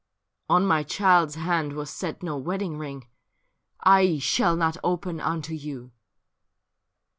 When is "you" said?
5.53-5.91